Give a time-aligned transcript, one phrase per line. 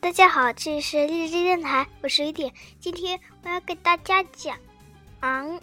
[0.00, 2.54] 大家好，这里是励志电台，我是雨点。
[2.78, 4.56] 今天我要给大家讲
[5.20, 5.60] 嗯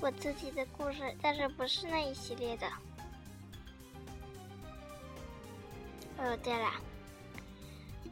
[0.00, 2.66] 我自己的故事，但是不是那一系列的。
[6.16, 6.72] 哦，对了，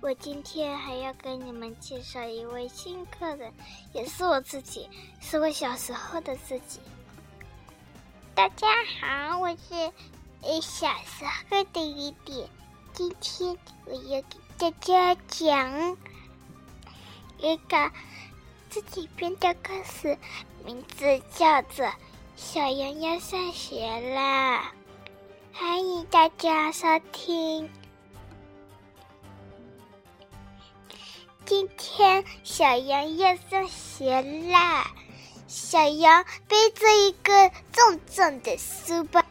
[0.02, 3.51] 我今天还要给你们介绍一位新客人，
[3.95, 4.88] 也是我自己，
[5.21, 6.80] 是我小时候的自己。
[8.35, 8.69] 大家
[9.01, 9.91] 好，我是
[10.60, 12.48] 小时候的一点。
[12.92, 15.96] 今天我要给大家讲
[17.38, 17.92] 一个
[18.69, 20.19] 自己编的故事，
[20.65, 21.87] 名字叫做
[22.37, 24.21] 《小羊要上学了》，
[25.52, 27.70] 欢迎大家收听。
[31.45, 34.91] 今天小羊要上学啦，
[35.46, 39.23] 小羊背着一个重重的书包，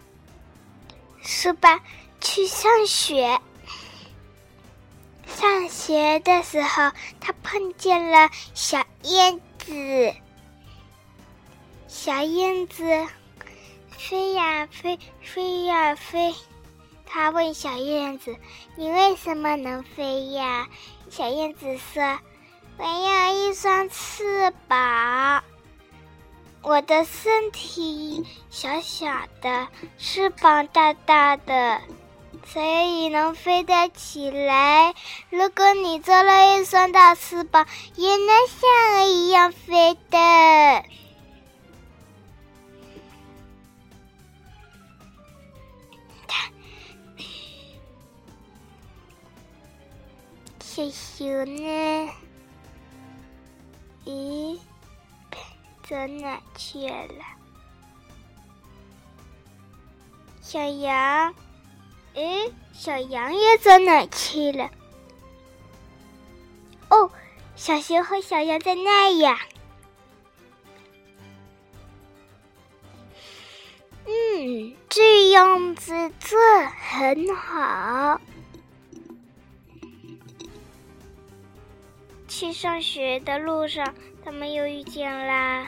[1.48, 1.80] 书包
[2.20, 3.40] 去上学。
[5.26, 10.14] 上学的时候，他碰见了小燕子。
[11.88, 13.08] 小燕子
[13.92, 16.36] 飞呀飞，飞呀飞。
[17.06, 18.36] 他问小燕子
[18.76, 20.67] ：“你为什么能飞呀？”
[21.09, 22.20] 小燕子说
[22.76, 25.45] ：“我有一双翅膀，
[26.68, 29.06] 我的身体小小
[29.42, 31.82] 的，翅膀大大的。”
[32.46, 34.94] 所以能飞得起来。
[35.30, 40.84] 如果你做了一双大翅膀，也能像我一样飞的。
[50.60, 52.11] 小熊呢？
[54.05, 54.60] 咦，
[55.87, 57.23] 走哪去了？
[60.42, 61.33] 小羊。
[62.15, 64.70] 哎，小羊也走哪去了？
[66.89, 67.11] 哦，
[67.55, 69.39] 小熊和小羊在那呀。
[74.05, 78.19] 嗯，这样子做很好。
[82.27, 83.93] 去上学的路上，
[84.27, 85.65] 他们又遇见了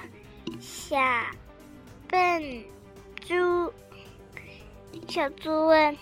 [0.59, 0.97] 小
[2.09, 2.65] 笨
[3.21, 3.71] 猪。
[5.07, 5.97] 小猪问。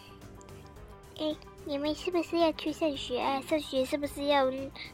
[1.19, 1.35] 哎，
[1.65, 3.19] 你们是不是要去上学？
[3.47, 4.51] 上学是不是要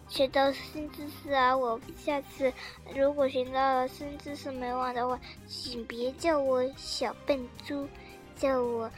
[0.09, 1.55] 学到新知识啊？
[1.55, 2.51] 我下次
[2.93, 7.87] 如果学到了新知识没忘的话，请别叫我小笨猪，
[8.35, 8.91] 叫我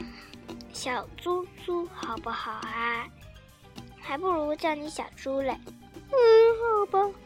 [0.72, 3.06] 小猪猪，好不好啊？
[4.00, 5.56] 还不如叫你小猪嘞。
[5.94, 6.10] 嗯，
[6.80, 7.18] 好吧。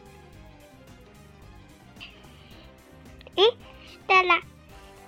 [3.35, 3.43] 哎，
[4.07, 4.41] 对了，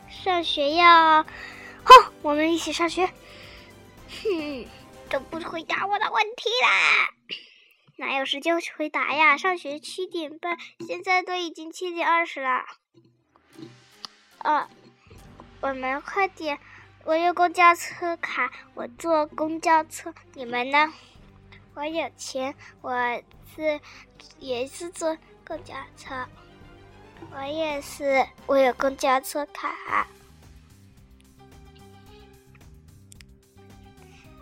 [0.10, 3.06] 上学要，好，我们一起上学。
[4.24, 4.66] 哼。
[5.10, 7.12] 都不回答我的问题啦！
[7.98, 9.38] 哪有时间回答呀？
[9.38, 10.58] 上学七点半，
[10.88, 12.66] 现在都已经七点二十了。
[14.40, 14.68] 哦，
[15.62, 16.58] 我们快点！
[17.06, 20.12] 我有公交车卡，我坐公交车。
[20.34, 20.92] 你们呢？
[21.76, 23.22] 我有钱，我
[23.56, 23.80] 是
[24.40, 26.28] 也是坐公交车。
[27.32, 30.08] 我也是，我有公交车卡。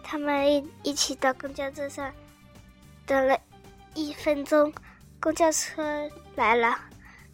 [0.04, 2.14] 他们一一起到公交车上，
[3.06, 3.40] 等了
[3.94, 4.74] 一分钟，
[5.22, 6.78] 公交车来了，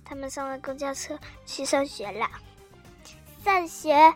[0.05, 2.29] 他们上了公交车去上学了。
[3.43, 4.13] 上学，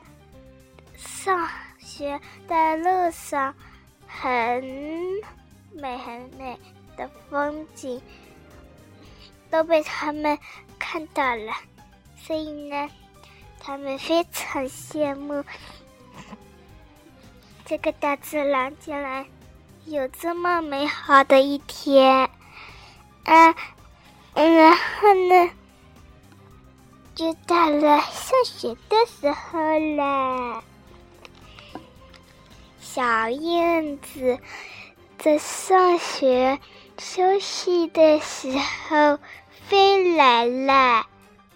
[0.96, 1.50] 上
[1.80, 3.56] 学的路上
[4.06, 4.64] 很
[5.72, 6.60] 美很美
[6.96, 8.00] 的风景
[9.50, 10.38] 都被他们
[10.92, 11.54] 看到了，
[12.18, 12.90] 所以呢，
[13.62, 15.46] 他们非常羡慕。
[17.64, 19.26] 这个大自然竟然
[19.86, 22.30] 有这么美好的一天，
[23.24, 23.56] 啊，
[24.34, 25.52] 然后呢，
[27.16, 30.62] 就到了上学的时候了。
[32.82, 34.40] 小燕子
[35.18, 36.60] 在上学
[36.98, 38.52] 休息的时
[38.90, 39.20] 候
[39.72, 41.08] 飞来了，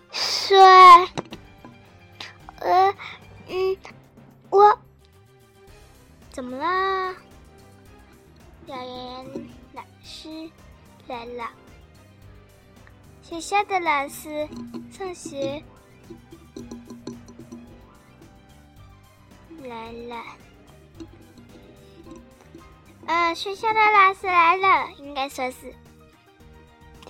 [0.10, 0.58] 说
[2.62, 2.96] ：“呃，
[3.50, 3.78] 嗯，
[4.50, 4.80] 我。”
[6.32, 7.14] 怎么啦？
[8.66, 10.50] 表演老师
[11.08, 11.50] 来了，
[13.22, 14.48] 学校的老师
[14.94, 15.62] 上学
[19.62, 20.24] 来了。
[23.08, 25.76] 呃，学校的老师来了，应该说是。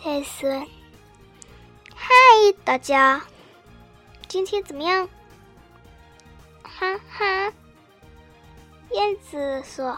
[0.01, 0.67] 他说
[2.07, 2.11] ：“嗨，
[2.63, 3.19] 大家，
[4.27, 5.09] 今天怎么样？”
[6.61, 7.51] 哈哈。
[8.91, 9.97] 燕子说：“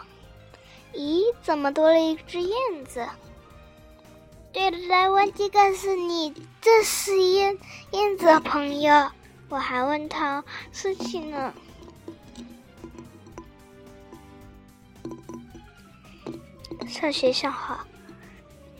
[0.95, 3.05] 咦，怎么多了一只燕子？
[4.53, 7.57] 对了，来忘记告诉你，这是燕
[7.91, 9.11] 燕子的朋友。
[9.49, 11.53] 我还问他事情呢。
[16.87, 17.85] 上学上好，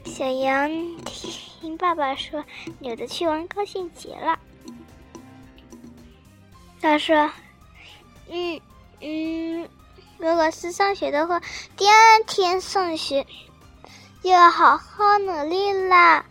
[0.06, 0.72] 小羊
[1.68, 2.46] 听爸爸说，
[2.80, 4.40] 有的去玩高兴极了。
[6.80, 7.30] 他说
[8.32, 8.62] ：“嗯
[9.02, 9.68] 嗯，
[10.18, 11.42] 如果是上学的话，
[11.76, 13.28] 第二天上学
[14.24, 16.26] 就要好好努力啦。”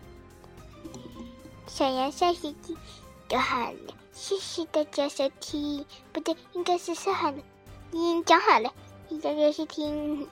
[1.68, 2.74] 小羊下学期
[3.28, 5.84] 就好了，谢谢大家收听。
[6.14, 7.38] 不对，应该是说好了，
[7.92, 8.72] 嗯，讲好了，
[9.10, 10.26] 谢谢大家收听。